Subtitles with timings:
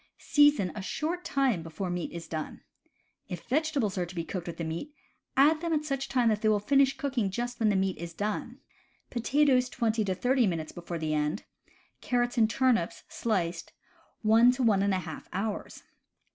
[0.17, 2.61] Season a short time before meat is done.
[3.29, 4.95] If vegetables are to be cooked with the meat,
[5.37, 8.11] add them at such time that they will just finish cooking when the meat is
[8.15, 8.61] done
[9.11, 11.43] (potatoes twenty to thirty minutes before the end;
[12.01, 13.73] carrots and turnips, sliced,
[14.23, 15.83] one to one and a half hours)